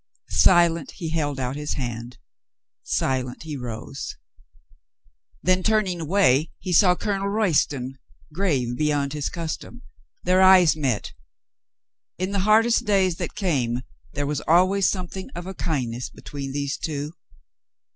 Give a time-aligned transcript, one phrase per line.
[0.29, 2.17] Silent he held out his hand,
[2.81, 4.15] silent he rose.
[5.43, 7.99] Then, turning away, he saw Colonel Royston
[8.33, 9.83] grave beyond his custom.
[10.23, 11.13] Their eyes met.
[12.17, 13.81] In the hardest days that came
[14.13, 17.13] there was always something of a kindness between these two.